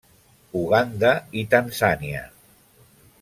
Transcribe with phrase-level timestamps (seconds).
[0.61, 2.25] Uganda i Tanzània.